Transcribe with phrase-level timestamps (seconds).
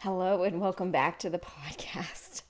[0.00, 2.42] Hello, and welcome back to the podcast.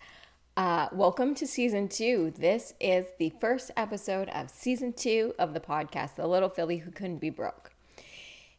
[0.57, 2.33] Uh, welcome to season two.
[2.37, 6.91] This is the first episode of season two of the podcast, The Little Filly Who
[6.91, 7.71] Couldn't Be Broke.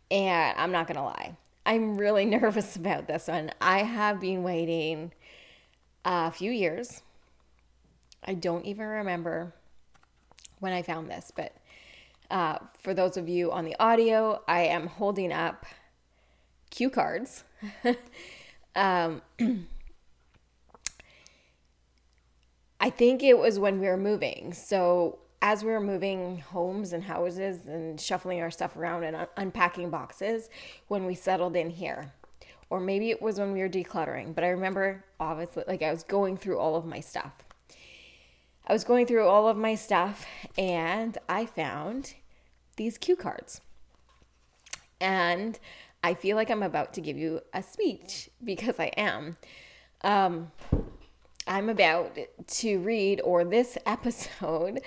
[0.10, 3.52] And I'm not going to lie, I'm really nervous about this one.
[3.60, 5.12] I have been waiting
[6.06, 7.02] a few years.
[8.24, 9.54] I don't even remember
[10.60, 11.54] when I found this, but
[12.32, 15.66] uh, for those of you on the audio, I am holding up
[16.70, 17.44] cue cards.
[18.78, 19.22] um,
[22.80, 24.54] I think it was when we were moving.
[24.54, 29.28] So, as we were moving homes and houses and shuffling our stuff around and un-
[29.36, 30.50] unpacking boxes,
[30.88, 32.14] when we settled in here,
[32.70, 36.04] or maybe it was when we were decluttering, but I remember obviously, like, I was
[36.04, 37.34] going through all of my stuff.
[38.68, 40.26] I was going through all of my stuff
[40.58, 42.16] and I found
[42.76, 43.62] these cue cards.
[45.00, 45.58] And
[46.08, 49.36] I feel like I'm about to give you a speech because I am.
[50.06, 50.54] Um,
[51.46, 54.80] I'm about to read, or this episode,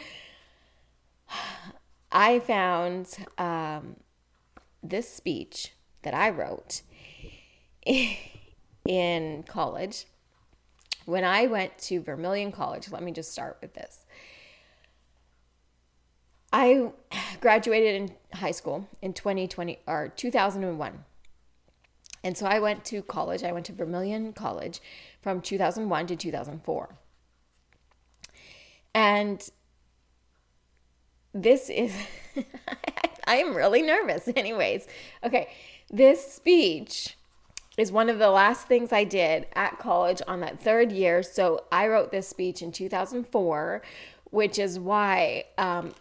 [2.10, 3.96] I found um,
[4.82, 6.80] this speech that I wrote
[8.86, 10.06] in college.
[11.04, 14.06] When I went to Vermilion College, let me just start with this.
[16.50, 16.92] I
[17.42, 21.04] graduated in high school in 2020 or 2001.
[22.22, 23.42] And so I went to college.
[23.42, 24.80] I went to Vermilion College
[25.22, 26.96] from 2001 to 2004.
[28.94, 29.50] And
[31.32, 31.94] this is,
[33.26, 34.86] I am really nervous, anyways.
[35.24, 35.48] Okay,
[35.90, 37.16] this speech
[37.78, 41.22] is one of the last things I did at college on that third year.
[41.22, 43.82] So I wrote this speech in 2004,
[44.24, 45.94] which is why um,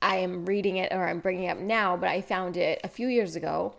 [0.00, 2.88] I am reading it or I'm bringing it up now, but I found it a
[2.88, 3.74] few years ago.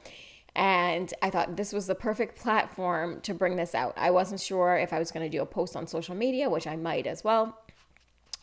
[0.56, 3.94] And I thought this was the perfect platform to bring this out.
[3.98, 6.68] I wasn't sure if I was going to do a post on social media, which
[6.68, 7.58] I might as well,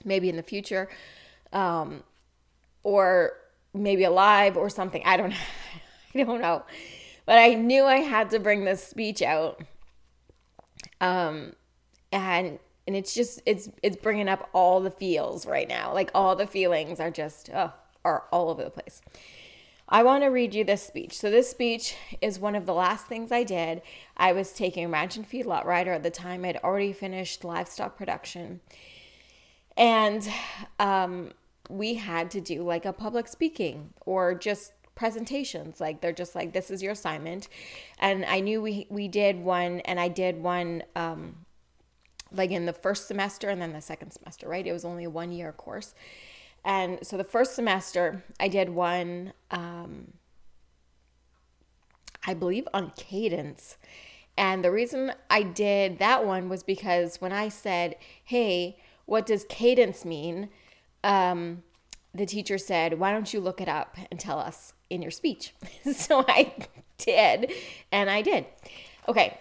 [0.04, 0.88] maybe in the future,
[1.52, 2.02] um,
[2.82, 3.34] or
[3.72, 5.02] maybe a live or something.
[5.04, 5.34] I don't,
[6.14, 6.64] I don't know,
[7.26, 9.62] but I knew I had to bring this speech out.
[11.00, 11.54] Um,
[12.12, 15.94] and and it's just it's it's bringing up all the feels right now.
[15.94, 17.72] Like all the feelings are just oh,
[18.04, 19.00] are all over the place.
[19.92, 21.18] I want to read you this speech.
[21.18, 23.82] So, this speech is one of the last things I did.
[24.16, 26.44] I was taking ranch and feedlot rider at the time.
[26.44, 28.60] I'd already finished livestock production.
[29.76, 30.28] And
[30.78, 31.32] um,
[31.68, 35.80] we had to do like a public speaking or just presentations.
[35.80, 37.48] Like, they're just like, this is your assignment.
[37.98, 41.34] And I knew we, we did one, and I did one um,
[42.32, 44.66] like in the first semester and then the second semester, right?
[44.66, 45.94] It was only a one year course.
[46.64, 50.12] And so the first semester, I did one, um,
[52.26, 53.76] I believe, on cadence.
[54.36, 59.44] And the reason I did that one was because when I said, Hey, what does
[59.48, 60.48] cadence mean?
[61.02, 61.62] Um,
[62.14, 65.54] the teacher said, Why don't you look it up and tell us in your speech?
[65.92, 66.54] so I
[66.98, 67.52] did,
[67.90, 68.46] and I did.
[69.08, 69.38] Okay.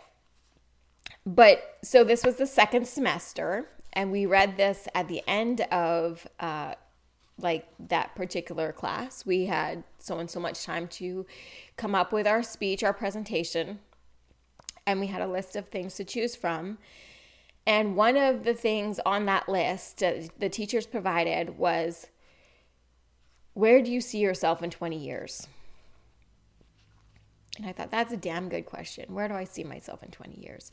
[1.25, 6.27] But so this was the second semester, and we read this at the end of
[6.39, 6.75] uh,
[7.41, 9.25] like that particular class.
[9.25, 11.25] We had so and so much time to
[11.77, 13.79] come up with our speech, our presentation,
[14.85, 16.77] and we had a list of things to choose from.
[17.65, 22.07] And one of the things on that list the teachers provided was
[23.53, 25.47] where do you see yourself in 20 years?
[27.57, 29.13] And I thought that's a damn good question.
[29.13, 30.71] Where do I see myself in 20 years?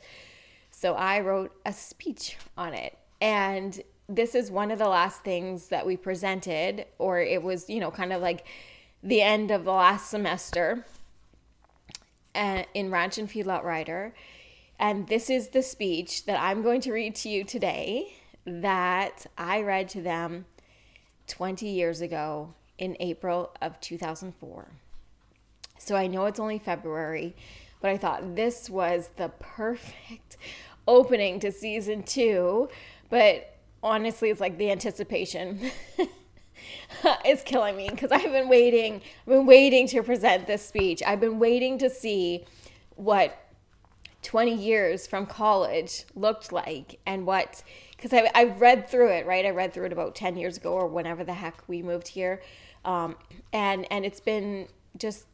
[0.71, 2.97] So I wrote a speech on it.
[3.19, 7.79] And this is one of the last things that we presented, or it was, you
[7.79, 8.45] know, kind of like
[9.03, 10.85] the end of the last semester
[12.33, 14.13] uh, in Ranch and Feedlot Rider.
[14.79, 18.13] And this is the speech that I'm going to read to you today
[18.45, 20.45] that I read to them
[21.27, 24.71] 20 years ago in April of 2004.
[25.79, 27.35] So I know it's only February,
[27.81, 30.37] but I thought this was the perfect
[30.87, 32.69] opening to season two.
[33.09, 33.56] But
[33.87, 35.71] honestly, it's like the anticipation
[37.25, 38.95] is killing me because I've been waiting.
[39.21, 41.01] I've been waiting to present this speech.
[41.05, 42.45] I've been waiting to see
[42.95, 43.37] what
[44.23, 47.63] 20 years from college looked like and what
[47.95, 50.73] because I, I read through it right i read through it about 10 years ago
[50.73, 52.41] or whenever the heck we moved here
[52.83, 53.15] um,
[53.53, 54.67] and and it's been
[54.97, 55.27] just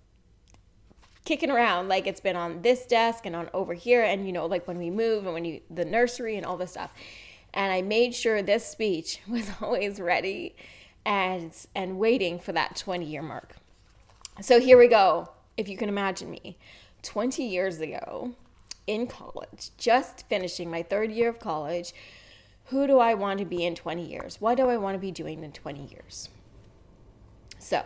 [1.25, 4.45] kicking around like it's been on this desk and on over here and you know
[4.45, 6.93] like when we move and when you the nursery and all this stuff
[7.53, 10.55] and I made sure this speech was always ready
[11.05, 13.55] and and waiting for that 20 year mark.
[14.41, 15.29] So here we go.
[15.57, 16.57] If you can imagine me,
[17.03, 18.33] 20 years ago,
[18.87, 21.93] in college, just finishing my third year of college.
[22.67, 24.39] Who do I want to be in 20 years?
[24.39, 26.29] What do I want to be doing in 20 years?
[27.59, 27.83] So,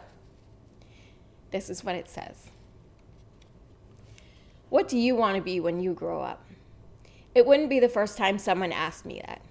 [1.52, 2.52] this is what it says.
[4.70, 6.46] What do you want to be when you grow up?
[7.34, 9.42] It wouldn't be the first time someone asked me that.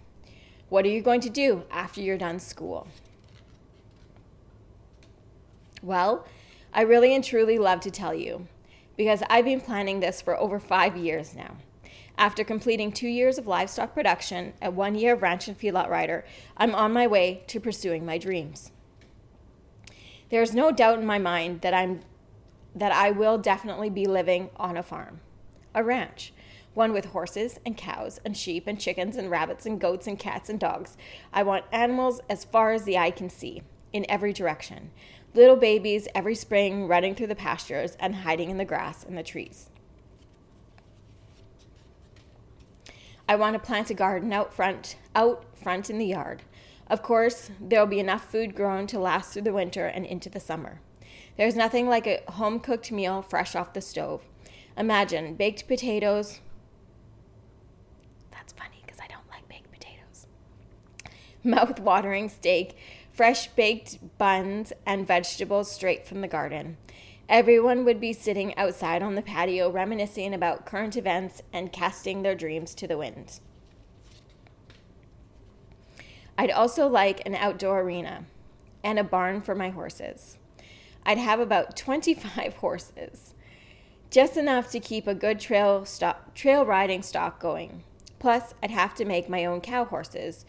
[0.68, 2.88] What are you going to do after you're done school?
[5.82, 6.26] Well,
[6.74, 8.48] I really and truly love to tell you
[8.96, 11.56] because I've been planning this for over five years now.
[12.18, 16.24] After completing two years of livestock production and one year of ranch and feedlot rider,
[16.56, 18.72] I'm on my way to pursuing my dreams.
[20.30, 22.00] There is no doubt in my mind that I'm
[22.74, 25.20] that I will definitely be living on a farm,
[25.74, 26.32] a ranch,
[26.76, 30.48] one with horses and cows and sheep and chickens and rabbits and goats and cats
[30.48, 30.96] and dogs.
[31.32, 33.62] I want animals as far as the eye can see,
[33.92, 34.90] in every direction.
[35.34, 39.22] Little babies every spring running through the pastures and hiding in the grass and the
[39.22, 39.70] trees.
[43.28, 46.42] I want to plant a garden out front, out front in the yard.
[46.88, 50.30] Of course, there will be enough food grown to last through the winter and into
[50.30, 50.80] the summer.
[51.36, 54.22] There's nothing like a home cooked meal fresh off the stove.
[54.76, 56.40] Imagine baked potatoes.
[58.30, 60.26] That's funny because I don't like baked potatoes.
[61.46, 62.76] Mouth watering steak,
[63.12, 66.76] fresh baked buns, and vegetables straight from the garden.
[67.28, 72.34] Everyone would be sitting outside on the patio reminiscing about current events and casting their
[72.34, 73.40] dreams to the wind.
[76.36, 78.24] I'd also like an outdoor arena
[78.84, 80.38] and a barn for my horses.
[81.04, 83.34] I'd have about 25 horses,
[84.10, 87.84] just enough to keep a good trail stock, trail riding stock going.
[88.18, 90.44] Plus, I'd have to make my own cow horses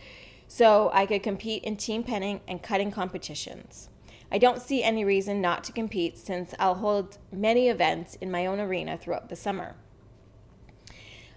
[0.47, 3.89] so I could compete in team penning and cutting competitions.
[4.31, 8.45] I don't see any reason not to compete since I'll hold many events in my
[8.45, 9.75] own arena throughout the summer.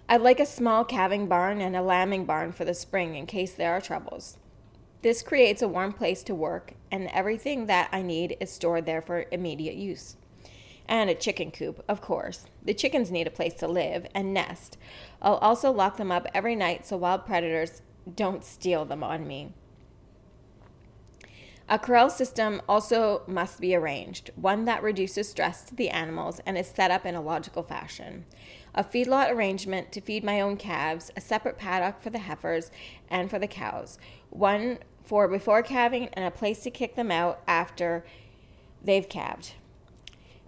[0.09, 3.53] I'd like a small calving barn and a lambing barn for the spring in case
[3.53, 4.37] there are troubles.
[5.01, 9.01] This creates a warm place to work, and everything that I need is stored there
[9.01, 10.17] for immediate use.
[10.85, 12.45] And a chicken coop, of course.
[12.61, 14.77] The chickens need a place to live and nest.
[15.21, 17.81] I'll also lock them up every night so wild predators
[18.15, 19.53] don't steal them on me.
[21.69, 26.57] A corral system also must be arranged, one that reduces stress to the animals and
[26.57, 28.25] is set up in a logical fashion.
[28.75, 32.71] A feedlot arrangement to feed my own calves, a separate paddock for the heifers
[33.09, 33.97] and for the cows,
[34.29, 38.03] one for before calving and a place to kick them out after
[38.83, 39.53] they've calved.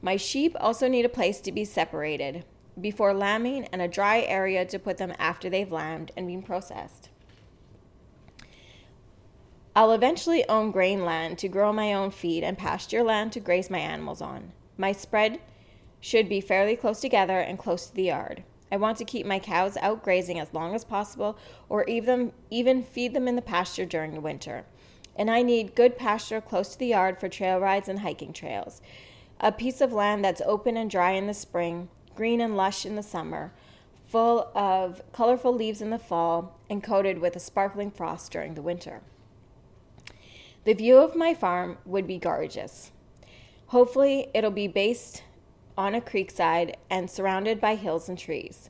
[0.02, 2.44] My sheep also need a place to be separated
[2.80, 7.10] before lambing and a dry area to put them after they've lambed and been processed.
[9.76, 13.72] I'll eventually own grain land to grow my own feed and pasture land to graze
[13.72, 14.52] my animals on.
[14.78, 15.40] My spread
[16.00, 18.44] should be fairly close together and close to the yard.
[18.72, 21.38] I want to keep my cows out grazing as long as possible
[21.70, 24.66] or even, even feed them in the pasture during the winter.
[25.16, 28.80] And I need good pasture close to the yard for trail rides and hiking trails.
[29.40, 32.96] A piece of land that's open and dry in the spring, green and lush in
[32.96, 33.54] the summer,
[34.06, 38.62] full of colorful leaves in the fall, and coated with a sparkling frost during the
[38.62, 39.02] winter.
[40.66, 42.92] The view of my farm would be gorgeous.
[43.68, 45.24] Hopefully, it'll be based
[45.78, 48.70] on a creekside and surrounded by hills and trees.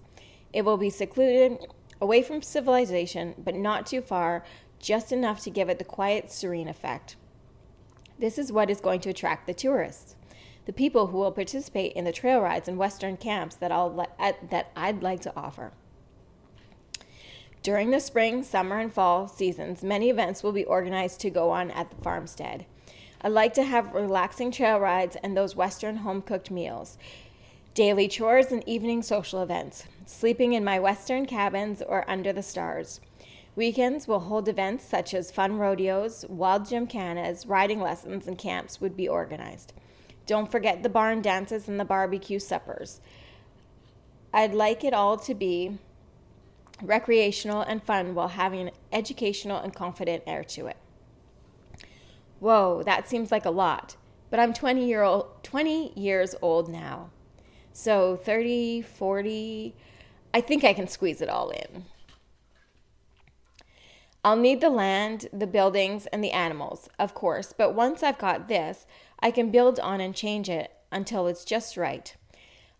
[0.51, 1.59] It will be secluded,
[2.01, 4.43] away from civilization, but not too far,
[4.79, 7.15] just enough to give it the quiet, serene effect.
[8.17, 10.15] This is what is going to attract the tourists,
[10.65, 14.07] the people who will participate in the trail rides and western camps that, I'll
[14.49, 15.73] that I'd like to offer.
[17.63, 21.71] During the spring, summer, and fall seasons, many events will be organized to go on
[21.71, 22.65] at the farmstead.
[23.21, 26.97] I'd like to have relaxing trail rides and those Western home cooked meals,
[27.73, 32.99] daily chores, and evening social events, sleeping in my Western cabins or under the stars.
[33.55, 38.97] Weekends will hold events such as fun rodeos, wild gymkhanas, riding lessons, and camps would
[38.97, 39.71] be organized.
[40.25, 42.99] Don't forget the barn dances and the barbecue suppers.
[44.33, 45.77] I'd like it all to be
[46.83, 50.77] recreational and fun while having an educational and confident air to it.
[52.39, 53.95] Whoa, that seems like a lot.
[54.29, 57.09] But I'm 20 year old 20 years old now.
[57.71, 59.75] So 30, 40,
[60.33, 61.85] I think I can squeeze it all in.
[64.23, 68.47] I'll need the land, the buildings, and the animals, of course, but once I've got
[68.47, 68.85] this,
[69.19, 72.15] I can build on and change it until it's just right.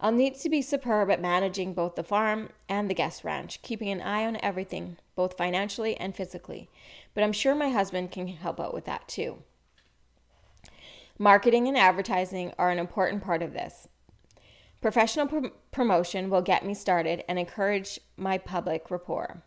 [0.04, 3.88] I'll need to be superb at managing both the farm and the guest ranch, keeping
[3.88, 6.70] an eye on everything, both financially and physically.
[7.14, 9.44] But I'm sure my husband can help out with that too.
[11.18, 13.88] Marketing and advertising are an important part of this.
[14.82, 19.42] Professional pr- promotion will get me started and encourage my public rapport.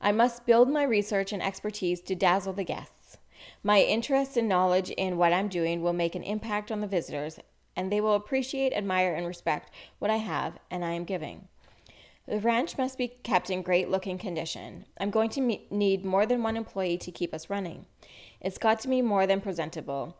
[0.00, 3.18] I must build my research and expertise to dazzle the guests.
[3.62, 7.38] My interest and knowledge in what I'm doing will make an impact on the visitors,
[7.78, 9.70] and they will appreciate, admire, and respect
[10.00, 11.46] what I have and I am giving.
[12.26, 14.84] The ranch must be kept in great looking condition.
[15.00, 17.86] I'm going to me- need more than one employee to keep us running.
[18.40, 20.16] It's got to be more than presentable.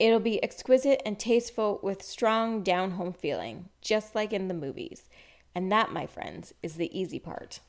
[0.00, 5.08] It'll be exquisite and tasteful with strong down home feeling, just like in the movies.
[5.54, 7.60] And that, my friends, is the easy part.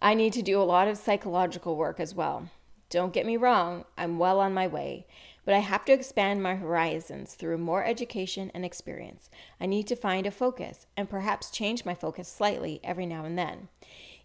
[0.00, 2.50] I need to do a lot of psychological work as well.
[2.88, 5.06] Don't get me wrong, I'm well on my way,
[5.50, 9.28] but I have to expand my horizons through more education and experience.
[9.60, 13.36] I need to find a focus and perhaps change my focus slightly every now and
[13.36, 13.66] then.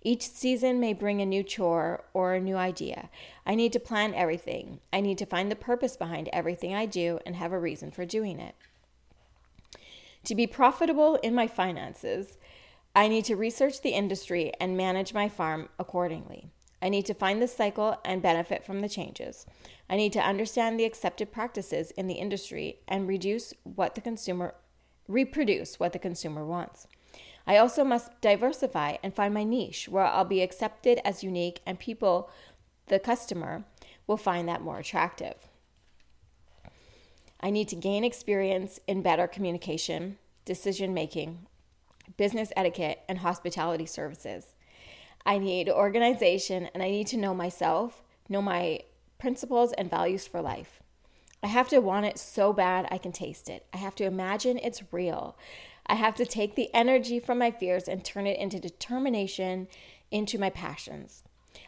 [0.03, 3.09] Each season may bring a new chore or a new idea.
[3.43, 4.81] I need to plan everything.
[4.93, 8.05] I need to find the purpose behind everything I do and have a reason for
[8.05, 8.53] doing it.
[10.25, 12.37] To be profitable in my finances,
[12.95, 16.51] I need to research the industry and manage my farm accordingly.
[16.85, 19.47] I need to find the cycle and benefit from the changes.
[19.89, 24.53] I need to understand the accepted practices in the industry and reduce what the consumer
[25.07, 26.85] reproduce what the consumer wants.
[27.47, 31.79] I also must diversify and find my niche where I'll be accepted as unique and
[31.79, 32.29] people,
[32.85, 33.63] the customer,
[34.05, 35.37] will find that more attractive.
[37.39, 41.47] I need to gain experience in better communication, decision making,
[42.15, 44.53] business etiquette, and hospitality services.
[45.25, 48.81] I need organization and I need to know myself, know my
[49.17, 50.81] principles and values for life.
[51.41, 53.65] I have to want it so bad I can taste it.
[53.73, 55.37] I have to imagine it's real.
[55.87, 59.67] I have to take the energy from my fears and turn it into determination,
[60.11, 61.23] into my passions.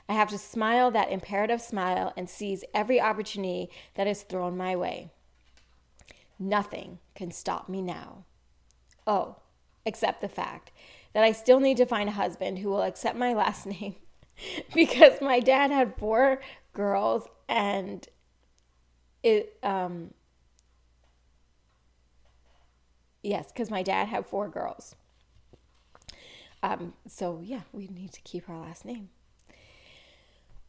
[0.10, 4.76] I have to smile that imperative smile and seize every opportunity that is thrown my
[4.76, 5.10] way.
[6.40, 8.24] Nothing can stop me now.
[9.06, 9.38] Oh,
[9.86, 10.72] except the fact
[11.18, 13.96] that I still need to find a husband who will accept my last name
[14.76, 16.40] because my dad had four
[16.74, 18.08] girls and
[19.24, 20.14] it um
[23.24, 24.96] Yes, because my dad had four girls.
[26.62, 29.10] Um, so, yeah, we need to keep our last name.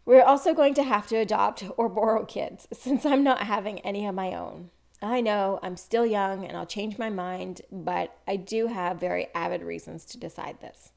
[0.07, 4.07] We're also going to have to adopt or borrow kids since I'm not having any
[4.07, 4.71] of my own.
[5.00, 9.28] I know I'm still young and I'll change my mind, but I do have very
[9.35, 10.90] avid reasons to decide this.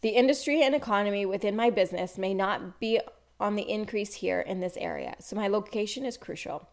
[0.00, 3.00] The industry and economy within my business may not be
[3.38, 6.68] on the increase here in this area, so my location is crucial.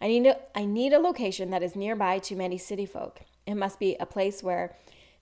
[0.00, 3.20] I need a, I need a location that is nearby to many city folk.
[3.46, 4.74] It must be a place where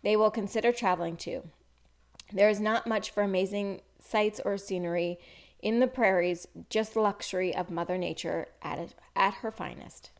[0.02, 1.42] they will consider traveling to.
[2.32, 5.18] There is not much for amazing sights or scenery
[5.60, 10.10] in the prairies, just the luxury of Mother Nature at, at her finest.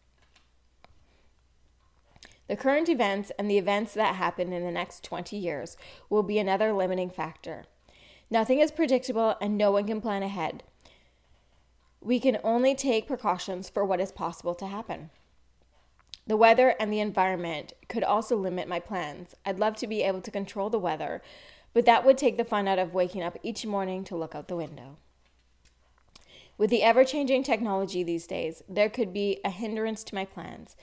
[2.49, 5.76] The current events and the events that happen in the next 20 years
[6.09, 7.66] will be another limiting factor.
[8.30, 10.62] Nothing is predictable and no one can plan ahead.
[12.00, 15.11] We can only take precautions for what is possible to happen.
[16.26, 19.35] The weather and the environment could also limit my plans.
[19.45, 21.23] I'd love to be able to control the weather,
[21.73, 24.49] but that would take the fun out of waking up each morning to look out
[24.49, 24.97] the window.
[26.59, 30.77] With the ever changing technology these days, there could be a hindrance to my plans.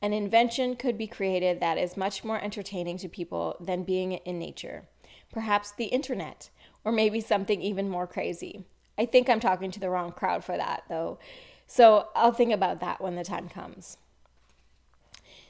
[0.00, 4.38] An invention could be created that is much more entertaining to people than being in
[4.38, 4.88] nature.
[5.30, 6.48] Perhaps the internet,
[6.84, 8.64] or maybe something even more crazy.
[8.96, 11.18] I think I'm talking to the wrong crowd for that, though.
[11.66, 13.98] So I'll think about that when the time comes.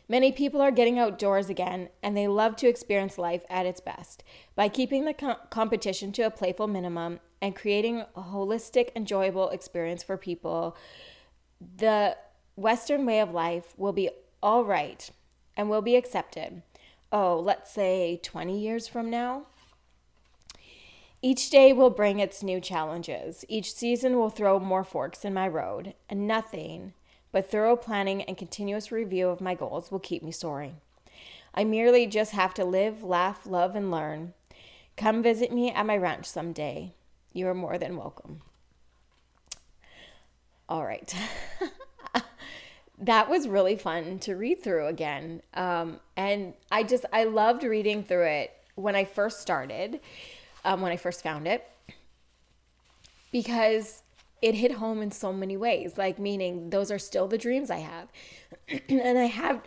[0.09, 4.25] Many people are getting outdoors again and they love to experience life at its best.
[4.57, 10.03] By keeping the com- competition to a playful minimum and creating a holistic, enjoyable experience
[10.03, 10.77] for people,
[11.77, 12.17] the
[12.57, 14.11] Western way of life will be
[14.43, 15.11] all right
[15.57, 16.63] and will be accepted.
[17.13, 19.47] Oh, let's say 20 years from now?
[21.23, 23.45] Each day will bring its new challenges.
[23.49, 26.95] Each season will throw more forks in my road, and nothing
[27.33, 30.77] but thorough planning and continuous review of my goals will keep me soaring.
[31.55, 34.35] I merely just have to live, laugh, love, and learn.
[34.97, 36.95] Come visit me at my ranch someday.
[37.33, 38.43] You are more than welcome.
[40.69, 41.15] All right.
[42.99, 45.43] that was really fun to read through again.
[45.55, 50.01] Um, and I just, I loved reading through it when I first started
[50.65, 51.67] um, when I first found it
[53.33, 54.03] because
[54.43, 55.97] it hit home in so many ways.
[55.97, 58.09] Like, meaning those are still the dreams I have.
[58.89, 59.63] and I have.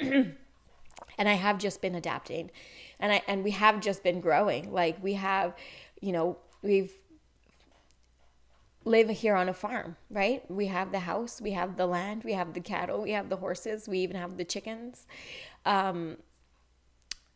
[0.00, 2.50] and I have just been adapting
[2.98, 5.54] and I and we have just been growing like we have
[6.00, 6.92] you know we've
[8.84, 10.48] live here on a farm, right?
[10.50, 13.36] We have the house, we have the land, we have the cattle, we have the
[13.36, 15.06] horses, we even have the chickens.
[15.64, 16.16] Um,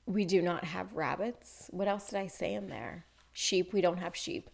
[0.07, 1.69] we do not have rabbits.
[1.71, 3.05] What else did I say in there?
[3.33, 3.73] Sheep.
[3.73, 4.49] We don't have sheep.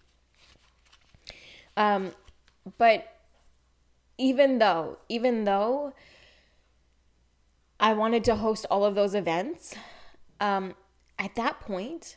[1.77, 2.13] Um,
[2.79, 3.07] but
[4.19, 5.93] even though, even though
[7.79, 9.75] I wanted to host all of those events,
[10.41, 10.75] um,
[11.19, 12.17] at that point,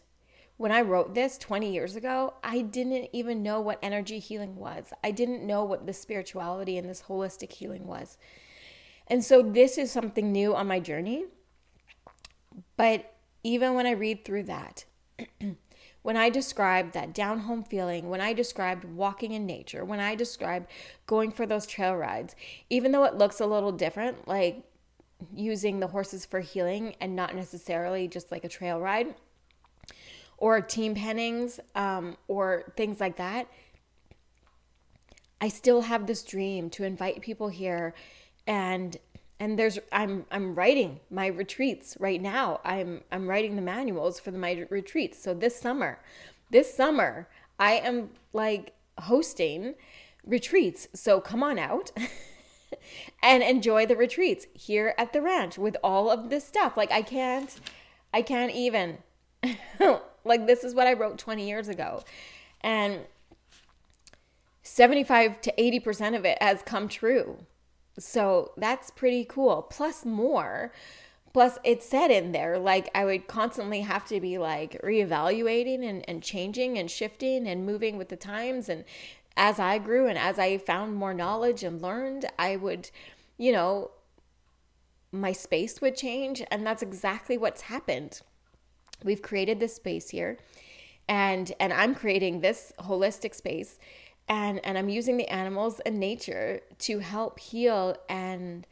[0.58, 4.94] when I wrote this 20 years ago, I didn't even know what energy healing was.
[5.04, 8.18] I didn't know what the spirituality and this holistic healing was.
[9.08, 11.26] And so this is something new on my journey.
[12.78, 14.86] But even when I read through that,
[16.02, 20.16] when I described that down home feeling, when I described walking in nature, when I
[20.16, 20.68] described
[21.06, 22.36] going for those trail rides,
[22.70, 24.64] even though it looks a little different, like
[25.34, 29.16] using the horses for healing and not necessarily just like a trail ride,
[30.38, 33.48] or team pennings um, or things like that,
[35.42, 37.94] I still have this dream to invite people here
[38.48, 38.98] and
[39.40, 42.62] and there's I'm I'm writing my retreats right now.
[42.64, 45.22] I'm I'm writing the manuals for the, my retreats.
[45.22, 46.00] So this summer,
[46.52, 47.28] this summer
[47.60, 49.76] I am like hosting
[50.26, 50.88] retreats.
[50.94, 51.92] So come on out
[53.24, 56.78] and enjoy the retreats here at the ranch with all of this stuff.
[56.78, 57.54] Like I can't
[58.14, 59.00] I can't even
[60.24, 62.04] like, this is what I wrote 20 years ago.
[62.62, 63.02] And
[64.64, 67.46] 75 to 80% of it has come true.
[68.00, 69.62] So that's pretty cool.
[69.62, 70.74] Plus more.
[71.34, 76.08] Plus, it said in there, like, I would constantly have to be like reevaluating and,
[76.10, 78.70] and changing and shifting and moving with the times.
[78.70, 78.86] And
[79.38, 82.90] as I grew and as I found more knowledge and learned, I would,
[83.38, 83.92] you know,
[85.12, 86.42] my space would change.
[86.50, 88.22] And that's exactly what's happened
[89.04, 90.38] we've created this space here
[91.08, 93.78] and and I'm creating this holistic space
[94.28, 98.66] and and I'm using the animals and nature to help heal and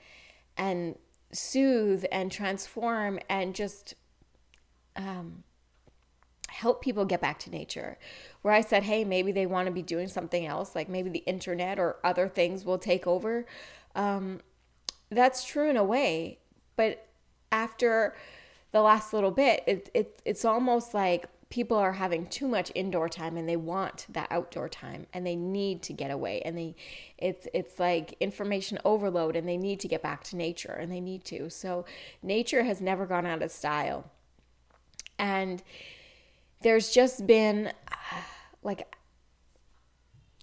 [0.57, 0.95] and
[1.31, 3.95] soothe and transform and just
[4.95, 5.43] um,
[6.49, 7.97] help people get back to nature.
[8.41, 11.23] Where I said, hey, maybe they want to be doing something else, like maybe the
[11.25, 13.45] internet or other things will take over.
[13.95, 14.41] Um,
[15.09, 16.39] that's true in a way,
[16.75, 17.07] but
[17.51, 18.15] after
[18.73, 23.07] the last little bit, it, it it's almost like people are having too much indoor
[23.07, 26.75] time and they want that outdoor time and they need to get away and they
[27.19, 30.99] it's it's like information overload and they need to get back to nature and they
[30.99, 31.51] need to.
[31.51, 31.85] So
[32.23, 34.09] nature has never gone out of style.
[35.19, 35.61] And
[36.61, 38.21] there's just been uh,
[38.63, 38.95] like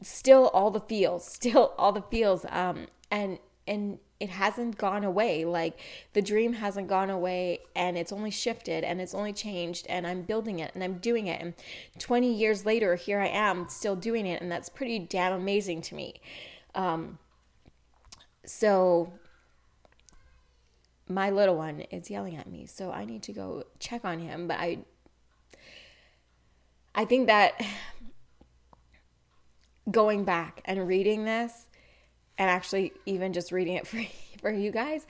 [0.03, 5.47] still all the feels still all the feels um and and it hasn't gone away.
[5.47, 5.81] Like
[6.13, 10.23] the dream hasn't gone away and it's only shifted and it's only changed and I'm
[10.23, 11.41] building it and I'm doing it.
[11.41, 11.55] And
[11.99, 14.43] 20 years later, here I am still doing it.
[14.43, 16.21] And that's pretty damn amazing to me.
[16.75, 17.19] Um,
[18.45, 19.15] so
[21.09, 22.67] my little one is yelling at me.
[22.67, 24.47] So I need to go check on him.
[24.47, 24.79] But I,
[26.95, 27.59] I think that
[29.91, 31.70] going back and reading this
[32.41, 34.03] and actually even just reading it for
[34.41, 35.07] for you guys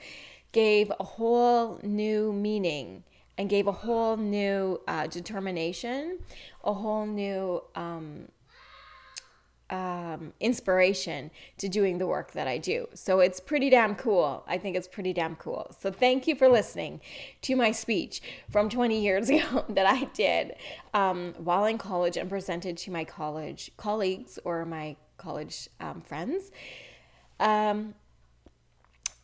[0.51, 3.03] gave a whole new meaning
[3.37, 6.19] and gave a whole new uh, determination,
[6.63, 8.27] a whole new um,
[9.69, 12.87] um, inspiration to doing the work that I do.
[12.93, 14.43] So it's pretty damn cool.
[14.47, 15.73] I think it's pretty damn cool.
[15.79, 16.99] So thank you for listening
[17.43, 20.55] to my speech from 20 years ago that I did
[20.93, 26.51] um, while in college and presented to my college colleagues or my college um, friends.
[27.41, 27.95] Um,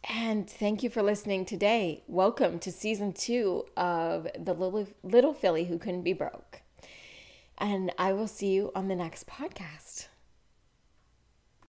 [0.03, 2.03] and thank you for listening today.
[2.07, 6.61] Welcome to season two of The Little, Little Filly Who Couldn't Be Broke.
[7.59, 10.07] And I will see you on the next podcast.